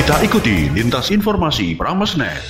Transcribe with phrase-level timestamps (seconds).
[0.00, 2.40] Kita ikuti lintas informasi Pramesnet.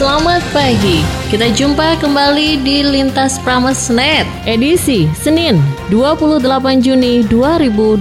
[0.00, 5.60] Selamat pagi, kita jumpa kembali di Lintas Pramesnet edisi Senin
[5.92, 6.40] 28
[6.80, 8.00] Juni 2021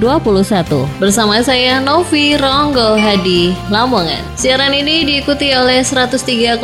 [0.95, 4.23] bersama saya Novi Ronggo Hadi Lamongan.
[4.39, 6.63] Siaran ini diikuti oleh 103,9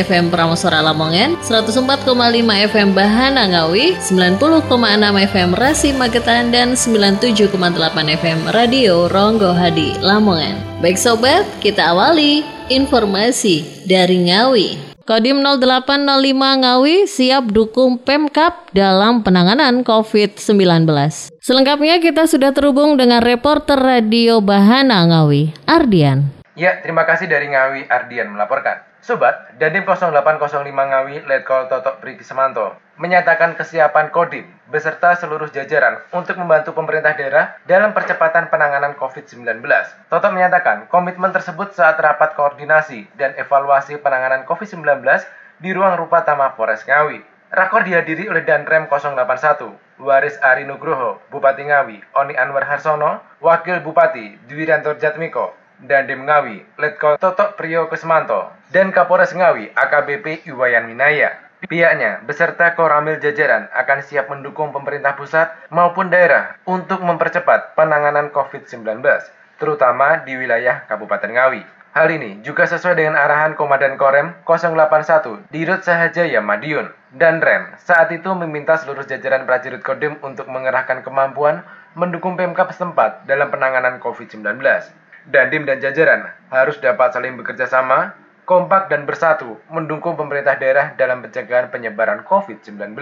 [0.00, 2.08] FM Pramosora Lamongan, 104,5
[2.72, 4.64] FM Bahana Ngawi, 90,6
[5.28, 7.52] FM Rasi Magetan dan 97,8
[8.16, 10.56] FM Radio Ronggo Hadi Lamongan.
[10.80, 14.96] Baik sobat, kita awali informasi dari Ngawi.
[15.04, 20.88] Kodim 0805 Ngawi siap dukung Pemkap dalam penanganan COVID-19.
[21.44, 26.32] Selengkapnya kita sudah terhubung dengan reporter Radio Bahana Ngawi, Ardian.
[26.56, 28.93] Ya, terima kasih dari Ngawi Ardian melaporkan.
[29.04, 36.40] Sobat, Dandim 0805 Ngawi Letkol Totok Priki Semanto menyatakan kesiapan Kodim beserta seluruh jajaran untuk
[36.40, 39.60] membantu pemerintah daerah dalam percepatan penanganan COVID-19.
[40.08, 45.04] Toto menyatakan komitmen tersebut saat rapat koordinasi dan evaluasi penanganan COVID-19
[45.60, 47.20] di ruang rupa Tama Polres Ngawi.
[47.52, 54.40] Rakor dihadiri oleh Danrem 081, Waris Ari Nugroho, Bupati Ngawi, Oni Anwar Harsono, Wakil Bupati
[54.48, 55.52] Dwiranto Jatmiko,
[55.82, 61.40] Dandim Ngawi, Letko Totok Priyo Kesmanto, dan Kapolres Ngawi AKBP Iwayan Minaya.
[61.64, 69.00] Pihaknya beserta Koramil jajaran akan siap mendukung pemerintah pusat maupun daerah untuk mempercepat penanganan COVID-19,
[69.56, 71.64] terutama di wilayah Kabupaten Ngawi.
[71.94, 77.70] Hal ini juga sesuai dengan arahan Komandan Korem 081 di Rut Sahajaya Madiun dan Rem
[77.78, 81.62] saat itu meminta seluruh jajaran prajurit Kodim untuk mengerahkan kemampuan
[81.94, 84.42] mendukung Pemkap setempat dalam penanganan COVID-19.
[85.24, 88.12] Dandim dan jajaran harus dapat saling bekerja sama,
[88.44, 92.92] kompak dan bersatu mendukung pemerintah daerah dalam pencegahan penyebaran COVID-19.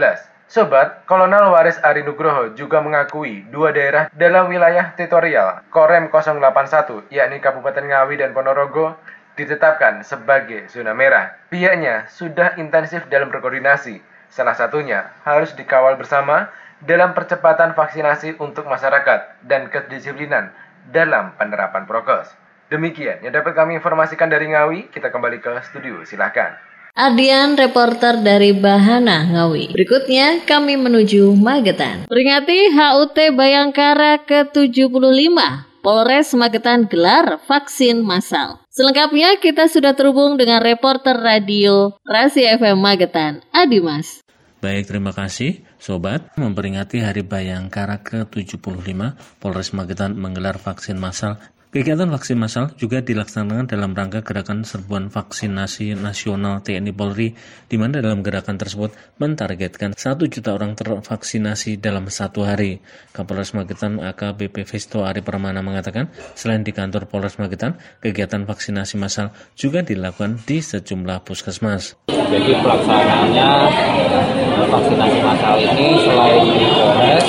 [0.47, 7.43] Sobat, Kolonel Waris Ari Nugroho juga mengakui dua daerah dalam wilayah teritorial Korem 081, yakni
[7.43, 8.95] Kabupaten Ngawi dan Ponorogo,
[9.35, 11.35] ditetapkan sebagai zona merah.
[11.49, 16.53] Pihaknya sudah intensif dalam berkoordinasi, salah satunya harus dikawal bersama
[16.85, 20.53] dalam percepatan vaksinasi untuk masyarakat dan kedisiplinan
[20.91, 22.33] dalam penerapan prokes.
[22.73, 26.57] Demikian yang dapat kami informasikan dari Ngawi, kita kembali ke studio, silahkan.
[26.93, 29.73] Ardian, reporter dari Bahana Ngawi.
[29.73, 32.05] Berikutnya kami menuju Magetan.
[32.05, 35.37] Peringati HUT Bayangkara ke-75.
[35.81, 38.61] Polres Magetan gelar vaksin massal.
[38.69, 44.23] Selengkapnya kita sudah terhubung dengan reporter radio Rasi FM Magetan, Adimas.
[44.63, 45.65] Baik, terima kasih.
[45.83, 48.87] Sobat, memperingati Hari Bayangkara ke-75,
[49.43, 55.97] Polres Magetan menggelar vaksin massal Kegiatan vaksin massal juga dilaksanakan dalam rangka gerakan serbuan vaksinasi
[55.97, 57.33] nasional TNI Polri,
[57.65, 62.85] di mana dalam gerakan tersebut mentargetkan 1 juta orang tervaksinasi dalam satu hari.
[63.17, 69.33] Kapolres Magetan AKBP Festo Ari Permana mengatakan, selain di kantor Polres Magetan, kegiatan vaksinasi massal
[69.57, 72.12] juga dilakukan di sejumlah puskesmas.
[72.33, 73.51] Jadi pelaksanaannya
[74.73, 77.27] vaksinasi massal ini selain di Polres,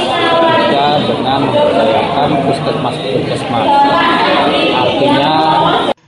[0.64, 3.68] juga dengan memberdayakan puskesmas-puskesmas.
[4.80, 5.34] Artinya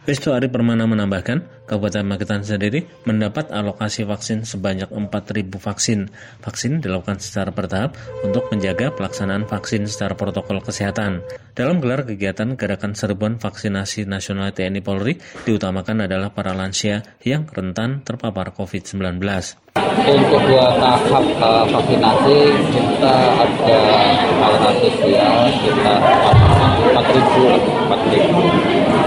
[0.06, 6.14] Festo Ari Permana menambahkan, Kabupaten Magetan sendiri mendapat alokasi vaksin sebanyak 4.000 vaksin.
[6.46, 11.26] Vaksin dilakukan secara bertahap untuk menjaga pelaksanaan vaksin secara protokol kesehatan.
[11.58, 18.06] Dalam gelar kegiatan gerakan serbuan vaksinasi nasional TNI Polri, diutamakan adalah para lansia yang rentan
[18.06, 19.65] terpapar COVID-19.
[20.06, 23.80] Untuk dua tahap uh, vaksinasi kita ada
[24.38, 26.00] alokasi ya sekitar
[26.94, 28.46] 4.000 4.000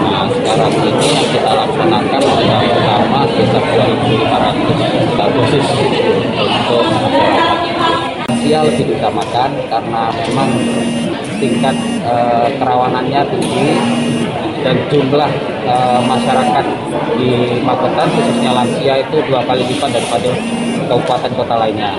[0.03, 5.67] Nah sekarang ini yang kita laksanakan yang pertama sekitar 2.500 dosis
[6.39, 6.85] untuk.
[8.49, 10.51] Lansia lebih diutamakan karena memang
[11.37, 12.15] tingkat e,
[12.57, 13.69] kerawanannya tinggi
[14.65, 15.31] dan jumlah
[15.69, 15.77] e,
[16.09, 16.65] masyarakat
[17.21, 17.31] di
[17.61, 20.31] Magetan khususnya lansia itu dua kali lipat daripada
[20.89, 21.91] kabupaten kota lainnya.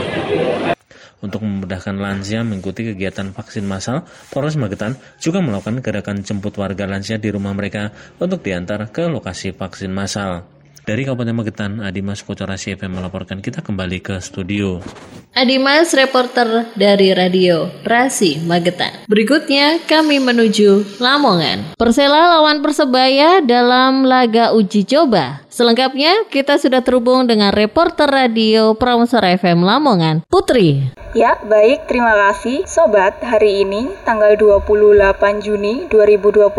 [1.19, 7.19] Untuk memudahkan lansia mengikuti kegiatan vaksin massal, Polres Magetan juga melakukan gerakan jemput warga lansia
[7.19, 7.92] di rumah mereka
[8.24, 10.48] untuk diantar ke lokasi vaksin massal.
[10.88, 14.81] Dari Kabupaten Magetan, Adimas Kocorasi FM melaporkan kita kembali ke studio.
[15.40, 19.08] Adimas, reporter dari Radio Rasi Magetan.
[19.08, 21.80] Berikutnya kami menuju Lamongan.
[21.80, 29.36] Persela lawan Persebaya dalam laga uji coba Selengkapnya kita sudah terhubung dengan reporter radio Prameswara
[29.36, 30.88] FM Lamongan, Putri.
[31.12, 31.84] Ya, baik.
[31.92, 32.64] Terima kasih.
[32.64, 36.54] Sobat, hari ini tanggal 28 Juni 2021,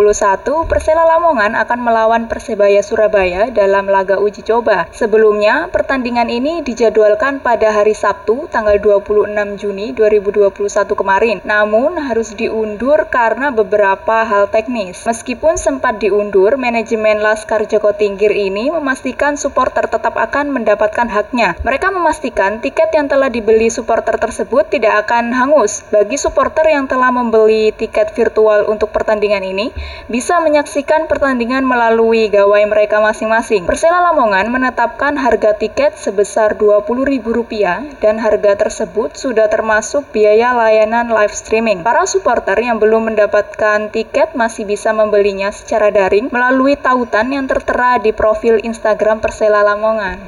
[0.68, 4.84] Persela Lamongan akan melawan Persebaya Surabaya dalam laga uji coba.
[4.92, 9.26] Sebelumnya, pertandingan ini dijadwalkan pada hari Sabtu tanggal 26
[9.58, 10.52] Juni 2021
[10.94, 11.42] kemarin.
[11.42, 15.02] Namun, harus diundur karena beberapa hal teknis.
[15.08, 21.58] Meskipun sempat diundur, manajemen Laskar Joko Tingkir ini memastikan supporter tetap akan mendapatkan haknya.
[21.64, 25.82] Mereka memastikan tiket yang telah dibeli supporter tersebut tidak akan hangus.
[25.88, 29.72] Bagi supporter yang telah membeli tiket virtual untuk pertandingan ini,
[30.06, 33.64] bisa menyaksikan pertandingan melalui gawai mereka masing-masing.
[33.64, 41.34] Persela Lamongan menetapkan harga tiket sebesar Rp20.000 dan harga tersebut sudah termasuk biaya layanan live
[41.34, 41.82] streaming.
[41.82, 47.98] Para supporter yang belum mendapatkan tiket masih bisa membelinya secara daring melalui tautan yang tertera
[47.98, 50.22] di profil Instagram Persela Lamongan.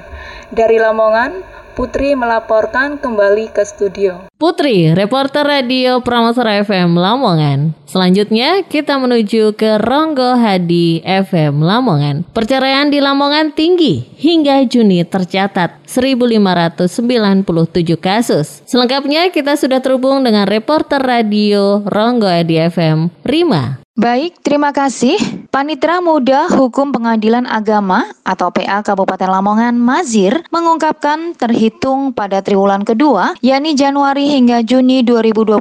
[0.53, 4.29] Dari Lamongan, Putri melaporkan kembali ke studio.
[4.37, 7.73] Putri, reporter radio Prameswara FM Lamongan.
[7.89, 12.29] Selanjutnya kita menuju ke Ronggo Hadi FM Lamongan.
[12.37, 17.49] Perceraian di Lamongan tinggi hingga Juni tercatat 1597
[17.97, 18.61] kasus.
[18.69, 23.81] Selengkapnya kita sudah terhubung dengan reporter radio Ronggo Hadi FM Rima.
[23.97, 25.42] Baik, terima kasih.
[25.53, 33.37] Panitra Muda Hukum Pengadilan Agama atau PA Kabupaten Lamongan Mazir mengungkapkan terhitung pada triwulan kedua,
[33.45, 35.61] yakni Januari hingga Juni 2021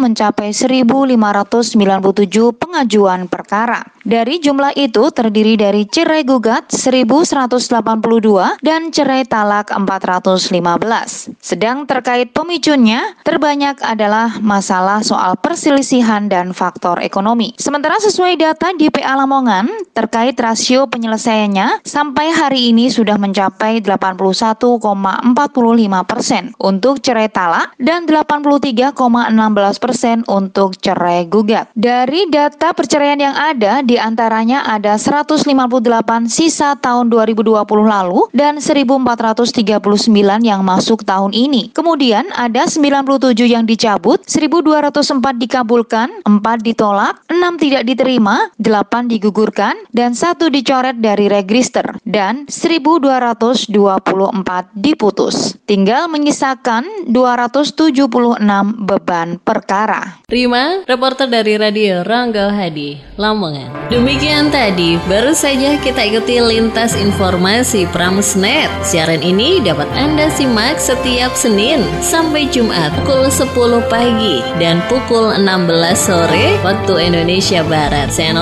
[0.00, 1.12] mencapai 1.597
[2.56, 3.84] pengajuan perkara.
[4.08, 11.36] Dari jumlah itu terdiri dari cerai gugat 1182 dan cerai talak 415.
[11.36, 17.52] Sedang terkait pemicunya, terbanyak adalah masalah soal perselisihan dan faktor ekonomi.
[17.60, 19.66] Sementara sesuai data di PA Lamongan,
[19.98, 24.70] terkait rasio penyelesaiannya sampai hari ini sudah mencapai 81,45
[26.06, 28.94] persen untuk cerai talak dan 83,16
[29.82, 31.66] persen untuk cerai gugat.
[31.74, 35.50] Dari data perceraian yang ada di antaranya ada 158
[36.30, 39.82] sisa tahun 2020 lalu dan 1439
[40.46, 41.74] yang masuk tahun ini.
[41.74, 50.12] Kemudian ada 97 yang dicabut, 1204 dikabulkan, 4 ditolak, 6 tidak diterima, 8 digugurkan, dan
[50.12, 53.72] 1 dicoret dari register dan 1224
[54.76, 55.56] diputus.
[55.64, 58.38] Tinggal menyisakan 276
[58.84, 60.20] beban perkara.
[60.28, 63.88] Rima, reporter dari Radio Rangga Hadi, Lamongan.
[63.88, 68.68] Demikian tadi, baru saja kita ikuti lintas informasi Pramesnet.
[68.84, 75.96] Siaran ini dapat Anda simak setiap Senin sampai Jumat pukul 10 pagi dan pukul 16
[75.96, 78.12] sore waktu Indonesia Barat.
[78.12, 78.36] Saya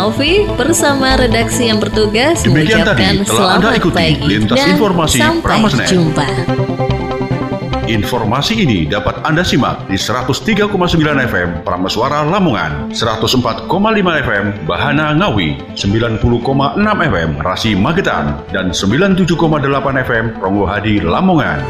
[0.56, 5.19] bersama redaksi yang bertugas Demikian mengucapkan tadi telah selamat Anda ikuti pagi lintas dan informasi
[5.20, 5.88] sampai Pramesnet.
[5.93, 6.26] jumpa.
[7.87, 10.75] Informasi ini dapat Anda simak di 103,9
[11.31, 13.70] FM Prameswara Lamongan, 104,5
[14.26, 21.62] FM Bahana Ngawi, 90,6 FM Rasi Magetan, dan 97,8 FM Ronggo Hadi Lamongan.